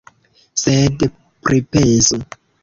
Sed 0.61 1.05
pripensu. 1.49 2.21